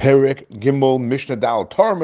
Perek 0.00 0.48
Gimel 0.58 0.98
Mishnah 0.98 1.36
Dal 1.36 1.66
Torah. 1.66 1.98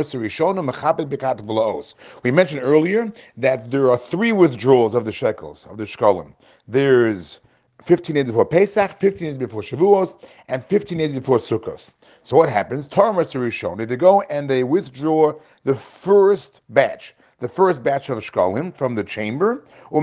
We 2.22 2.30
mentioned 2.30 2.60
earlier 2.62 3.12
that 3.38 3.70
there 3.70 3.90
are 3.90 3.96
three 3.96 4.32
withdrawals 4.32 4.94
of 4.94 5.06
the 5.06 5.12
shekels 5.12 5.66
of 5.70 5.78
the 5.78 5.84
shkolim. 5.84 6.34
There's 6.68 7.40
15 7.82 8.16
days 8.16 8.24
before 8.26 8.44
Pesach, 8.44 8.98
15 8.98 9.28
days 9.28 9.36
before 9.38 9.62
Shavuos, 9.62 10.22
and 10.48 10.62
15 10.66 10.98
days 10.98 11.12
before 11.14 11.38
Sukkos. 11.38 11.92
So 12.26 12.36
what 12.36 12.50
happens? 12.50 12.88
Rishona, 12.88 13.86
they 13.86 13.94
go 13.94 14.20
and 14.22 14.50
they 14.50 14.64
withdraw 14.64 15.34
the 15.62 15.76
first 15.76 16.60
batch 16.68 17.14
the 17.38 17.48
first 17.48 17.82
batch 17.82 18.08
of 18.08 18.18
shkalim 18.18 18.74
from 18.76 18.94
the 18.94 19.04
chamber, 19.04 19.62
or 19.90 20.00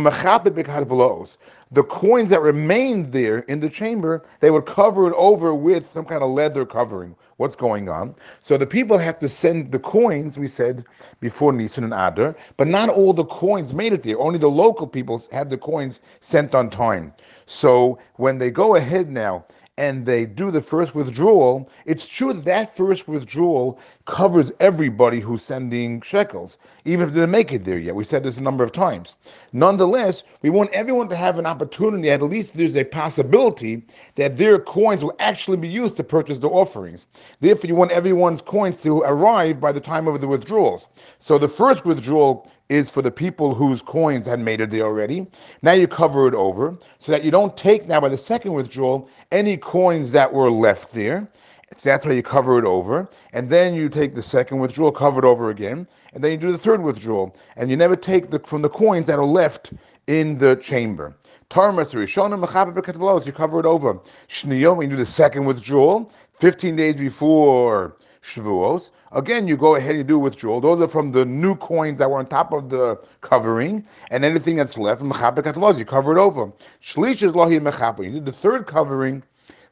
the 1.71 1.83
coins 1.89 2.29
that 2.29 2.41
remained 2.41 3.07
there 3.07 3.39
in 3.39 3.59
the 3.59 3.69
chamber, 3.69 4.21
they 4.39 4.51
would 4.51 4.67
cover 4.67 5.07
it 5.07 5.15
over 5.17 5.55
with 5.55 5.83
some 5.83 6.05
kind 6.05 6.21
of 6.21 6.29
leather 6.29 6.63
covering. 6.63 7.15
What's 7.37 7.55
going 7.55 7.89
on? 7.89 8.13
So 8.39 8.55
the 8.57 8.67
people 8.67 8.99
have 8.99 9.17
to 9.17 9.27
send 9.27 9.71
the 9.71 9.79
coins, 9.79 10.37
we 10.37 10.47
said 10.47 10.85
before 11.19 11.51
Nisan 11.51 11.83
and 11.83 11.93
Adar, 11.93 12.35
but 12.57 12.67
not 12.67 12.89
all 12.89 13.13
the 13.13 13.25
coins 13.25 13.73
made 13.73 13.93
it 13.93 14.03
there. 14.03 14.19
Only 14.19 14.37
the 14.37 14.49
local 14.49 14.85
people 14.85 15.19
had 15.31 15.49
the 15.49 15.57
coins 15.57 16.01
sent 16.19 16.53
on 16.53 16.69
time. 16.69 17.13
So 17.47 17.97
when 18.17 18.37
they 18.37 18.51
go 18.51 18.75
ahead 18.75 19.09
now 19.09 19.45
and 19.77 20.05
they 20.05 20.25
do 20.25 20.51
the 20.51 20.61
first 20.61 20.93
withdrawal, 20.93 21.67
it's 21.85 22.07
true 22.07 22.31
that 22.31 22.45
that 22.45 22.77
first 22.77 23.07
withdrawal 23.07 23.79
covers 24.05 24.51
everybody 24.59 25.19
who's 25.19 25.41
sending 25.41 25.99
shekels, 26.01 26.59
even 26.85 27.07
if 27.07 27.13
they 27.13 27.21
didn't 27.21 27.31
make 27.31 27.51
it 27.51 27.65
there 27.65 27.79
yet. 27.79 27.95
We 27.95 28.03
said 28.03 28.23
this 28.23 28.37
a 28.37 28.43
number 28.43 28.63
of 28.63 28.71
times. 28.71 29.17
Nonetheless, 29.51 30.23
we 30.43 30.51
want 30.51 30.71
everyone 30.73 31.09
to 31.09 31.15
have 31.15 31.39
an 31.39 31.47
opportunity, 31.47 32.11
at 32.11 32.21
least 32.21 32.55
there's 32.55 32.75
a 32.75 32.83
possibility 32.83 33.83
that 34.15 34.37
their 34.37 34.59
coins 34.59 35.03
will 35.03 35.15
actually 35.19 35.57
be 35.57 35.69
used 35.69 35.97
to 35.97 36.03
purchase 36.03 36.37
the 36.37 36.49
offerings. 36.49 37.07
Therefore, 37.39 37.67
you 37.67 37.75
want 37.75 37.91
everyone's 37.91 38.41
coins 38.41 38.81
to 38.83 38.99
arrive 38.99 39.59
by 39.59 39.71
the 39.71 39.81
time 39.81 40.07
of 40.07 40.21
the 40.21 40.27
withdrawals. 40.27 40.91
So 41.17 41.39
the 41.39 41.47
first 41.47 41.83
withdrawal 41.83 42.47
is 42.69 42.89
for 42.89 43.01
the 43.01 43.11
people 43.11 43.53
whose 43.53 43.81
coins 43.81 44.25
had 44.25 44.39
made 44.39 44.61
it 44.61 44.69
there 44.69 44.83
already. 44.83 45.27
Now 45.61 45.73
you 45.73 45.87
cover 45.87 46.27
it 46.27 46.33
over 46.33 46.77
so 46.97 47.11
that 47.11 47.23
you 47.23 47.31
don't 47.31 47.55
take 47.57 47.87
now 47.87 47.99
by 48.01 48.09
the 48.09 48.17
second 48.17 48.53
withdrawal 48.53 49.09
any 49.31 49.57
coins 49.57 50.11
that 50.13 50.31
were 50.33 50.49
left 50.49 50.93
there. 50.93 51.29
So 51.75 51.89
that's 51.89 52.05
why 52.05 52.11
you 52.13 52.23
cover 52.23 52.59
it 52.59 52.65
over. 52.65 53.09
And 53.33 53.49
then 53.49 53.73
you 53.73 53.89
take 53.89 54.13
the 54.13 54.21
second 54.21 54.59
withdrawal, 54.59 54.91
cover 54.91 55.19
it 55.19 55.25
over 55.25 55.49
again. 55.49 55.87
And 56.13 56.23
then 56.23 56.31
you 56.31 56.37
do 56.37 56.51
the 56.51 56.57
third 56.57 56.81
withdrawal. 56.83 57.35
And 57.55 57.69
you 57.69 57.77
never 57.77 57.95
take 57.95 58.29
the, 58.29 58.39
from 58.39 58.61
the 58.61 58.69
coins 58.69 59.07
that 59.07 59.17
are 59.17 59.25
left 59.25 59.73
in 60.07 60.37
the 60.37 60.55
chamber. 60.57 61.15
Tarmas 61.49 61.93
you 61.93 63.33
cover 63.33 63.59
it 63.59 63.65
over. 63.65 63.99
Shniyom, 64.27 64.83
you 64.83 64.89
do 64.89 64.95
the 64.95 65.05
second 65.05 65.45
withdrawal, 65.45 66.11
15 66.39 66.75
days 66.75 66.95
before 66.95 67.95
Shavuos. 68.23 68.91
Again, 69.11 69.47
you 69.47 69.57
go 69.57 69.75
ahead 69.75 69.95
and 69.95 70.07
do 70.07 70.17
withdrawal. 70.17 70.61
Those 70.61 70.81
are 70.81 70.87
from 70.87 71.11
the 71.11 71.25
new 71.25 71.55
coins 71.55 71.99
that 71.99 72.09
were 72.09 72.19
on 72.19 72.25
top 72.25 72.53
of 72.53 72.69
the 72.69 72.95
covering, 73.21 73.85
and 74.11 74.23
anything 74.23 74.55
that's 74.55 74.77
left, 74.77 75.01
you 75.01 75.85
cover 75.85 76.17
it 76.17 76.21
over. 76.21 76.51
Shlish 76.81 77.21
is 77.21 77.33
lohi 77.33 78.03
You 78.05 78.11
did 78.11 78.25
the 78.25 78.31
third 78.31 78.65
covering, 78.65 79.23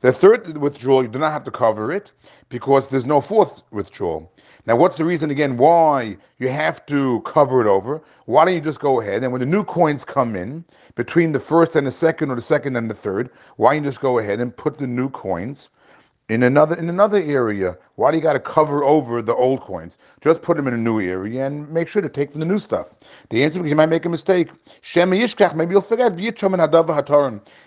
the 0.02 0.12
third 0.12 0.58
withdrawal, 0.58 1.04
you 1.04 1.10
do 1.10 1.20
not 1.20 1.32
have 1.32 1.44
to 1.46 1.52
cover 1.52 1.92
it 1.92 2.12
because 2.50 2.90
there's 2.90 3.06
no 3.06 3.22
fourth 3.22 3.64
withdrawal. 3.72 4.32
Now, 4.66 4.76
what's 4.76 4.98
the 4.98 5.06
reason 5.06 5.32
again 5.32 5.58
why 5.58 6.18
you 6.38 6.50
have 6.50 6.86
to 6.88 7.22
cover 7.22 7.62
it 7.62 7.68
over? 7.68 8.04
Why 8.26 8.46
don't 8.46 8.54
you 8.54 8.62
just 8.62 8.80
go 8.80 9.00
ahead 9.00 9.24
and 9.24 9.32
when 9.32 9.42
the 9.42 9.48
new 9.48 9.64
coins 9.64 10.04
come 10.04 10.36
in 10.36 10.66
between 10.96 11.32
the 11.32 11.40
first 11.40 11.76
and 11.76 11.88
the 11.88 11.92
second, 11.92 12.32
or 12.32 12.36
the 12.36 12.42
second 12.42 12.76
and 12.76 12.90
the 12.90 12.96
third, 12.96 13.30
why 13.56 13.74
don't 13.74 13.84
you 13.84 13.90
just 13.90 14.02
go 14.02 14.20
ahead 14.20 14.40
and 14.40 14.56
put 14.56 14.78
the 14.78 14.88
new 14.88 15.10
coins 15.10 15.70
in 16.32 16.44
another 16.44 16.76
in 16.78 16.88
another 16.88 17.18
area. 17.18 17.78
Why 17.96 18.10
do 18.10 18.18
you 18.18 18.24
got 18.24 18.34
to 18.34 18.40
cover 18.40 18.86
over 18.86 19.22
the 19.22 19.36
old 19.36 19.60
coins? 19.60 19.98
Just 20.22 20.42
put 20.42 20.56
them 20.56 20.66
in 20.66 20.74
a 20.74 20.78
new 20.78 21.02
area 21.02 21.46
and 21.46 21.70
make 21.70 21.90
sure 21.90 22.02
to 22.02 22.08
take 22.08 22.32
from 22.32 22.40
the 22.40 22.46
new 22.46 22.58
stuff. 22.58 22.94
The 23.30 23.44
answer 23.44 23.60
because 23.60 23.70
you 23.70 23.76
might 23.76 23.90
make 23.90 24.06
a 24.06 24.10
mistake. 24.10 24.48
Shema 24.80 25.18
yishkach. 25.18 25.56
Maybe 25.56 25.74
you'll 25.74 25.82
forget. 25.82 26.16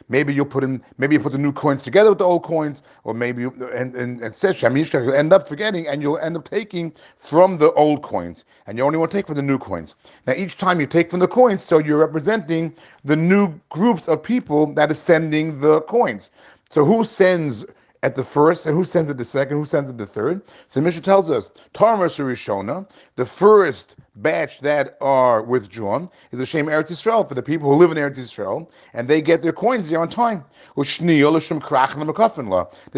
Maybe 0.09 0.33
you'll 0.35 0.47
put 0.47 0.65
in. 0.65 0.83
Maybe 0.97 1.15
you 1.15 1.21
put 1.21 1.33
the 1.33 1.39
new 1.39 1.53
coins 1.53 1.85
together 1.85 2.09
with 2.09 2.19
the 2.19 2.25
old 2.25 2.43
coins, 2.43 2.81
or 3.05 3.13
maybe 3.13 3.43
you, 3.43 3.51
and 3.75 3.95
and, 3.95 4.23
and 4.23 4.35
says 4.35 4.57
Shema 4.57 4.77
yishkach. 4.77 5.05
You'll 5.05 5.15
end 5.15 5.35
up 5.35 5.47
forgetting, 5.47 5.87
and 5.87 6.01
you'll 6.01 6.19
end 6.19 6.35
up 6.35 6.49
taking 6.49 6.95
from 7.19 7.59
the 7.59 7.71
old 7.73 8.03
coins, 8.03 8.47
and 8.67 8.79
you 8.79 8.85
only 8.85 8.97
want 8.97 9.11
to 9.11 9.17
take 9.19 9.27
from 9.27 9.37
the 9.37 9.43
new 9.43 9.59
coins. 9.59 9.95
Now 10.27 10.33
each 10.33 10.57
time 10.57 10.81
you 10.81 10.87
take 10.87 11.11
from 11.11 11.21
the 11.21 11.29
coins, 11.29 11.63
so 11.63 11.77
you're 11.77 11.99
representing 11.99 12.75
the 13.05 13.17
new 13.17 13.61
groups 13.69 14.09
of 14.09 14.23
people 14.23 14.73
that 14.75 14.91
is 14.91 14.99
sending 14.99 15.61
the 15.61 15.83
coins. 15.83 16.31
So 16.71 16.83
who 16.83 17.05
sends? 17.05 17.67
At 18.05 18.15
the 18.15 18.23
first, 18.23 18.67
and 18.67 18.77
who 18.77 18.85
sends 18.85 19.09
it 19.09 19.17
the 19.17 19.25
second, 19.25 19.57
who 19.57 19.65
sends 19.65 19.89
it 19.89 19.97
the 19.97 20.05
third. 20.05 20.43
So 20.69 20.79
Mishnah 20.83 21.01
tells 21.01 21.31
us, 21.31 21.51
Tarmar 21.73 22.05
Rishona, 22.05 22.87
the 23.17 23.25
first 23.25 23.97
batch 24.17 24.61
that 24.61 24.99
are 25.01 25.43
withdrawn 25.43 26.11
is 26.31 26.39
the 26.39 26.45
Shem 26.45 26.67
Eretz 26.67 26.93
Yisrael 26.93 27.27
for 27.27 27.35
the 27.35 27.43
people 27.43 27.73
who 27.73 27.77
live 27.77 27.91
in 27.91 27.97
Eretz 27.97 28.19
Yisrael, 28.19 28.69
and 28.93 29.09
they 29.09 29.23
get 29.23 29.41
their 29.41 29.55
coins 29.55 29.89
there 29.89 30.03
on 30.03 30.11
time. 30.11 30.45
The 30.77 30.85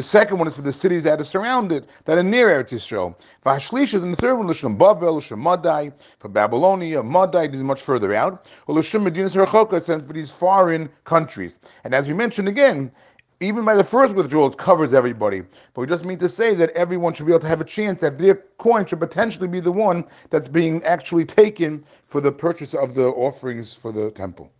second 0.00 0.38
one 0.38 0.48
is 0.48 0.56
for 0.56 0.62
the 0.62 0.72
cities 0.72 1.04
that 1.04 1.20
are 1.20 1.24
surrounded, 1.24 1.86
that 2.04 2.18
are 2.18 2.24
near 2.24 2.48
Eretz 2.48 2.72
Yisrael. 2.72 3.14
Vashlish 3.44 3.94
is 3.94 4.02
in 4.02 4.10
the 4.10 4.16
third 4.16 4.34
one, 4.34 4.48
Lishim 4.48 4.76
Bavel, 4.76 5.20
Lishim 5.20 5.38
Madai, 5.38 5.92
for 6.18 6.28
Babylonia, 6.28 7.00
Madai 7.00 7.44
is 7.44 7.62
much 7.62 7.80
further 7.80 8.12
out, 8.12 8.48
or 8.66 8.74
Lishim 8.74 9.08
Medinas 9.08 9.36
Harachoka 9.36 9.80
sent 9.80 10.04
for 10.04 10.12
these 10.12 10.32
foreign 10.32 10.88
countries. 11.04 11.60
And 11.84 11.94
as 11.94 12.08
we 12.08 12.14
mentioned 12.14 12.48
again, 12.48 12.90
even 13.40 13.64
by 13.64 13.74
the 13.74 13.84
first 13.84 14.14
withdrawals 14.14 14.54
covers 14.54 14.94
everybody. 14.94 15.42
But 15.74 15.82
we 15.82 15.86
just 15.86 16.04
mean 16.04 16.18
to 16.18 16.28
say 16.28 16.54
that 16.54 16.70
everyone 16.70 17.12
should 17.12 17.26
be 17.26 17.32
able 17.32 17.40
to 17.40 17.48
have 17.48 17.60
a 17.60 17.64
chance 17.64 18.00
that 18.00 18.18
their 18.18 18.36
coin 18.58 18.86
should 18.86 19.00
potentially 19.00 19.48
be 19.48 19.60
the 19.60 19.72
one 19.72 20.04
that's 20.30 20.48
being 20.48 20.82
actually 20.84 21.26
taken 21.26 21.84
for 22.06 22.20
the 22.20 22.32
purchase 22.32 22.74
of 22.74 22.94
the 22.94 23.08
offerings 23.08 23.74
for 23.74 23.92
the 23.92 24.10
temple. 24.12 24.50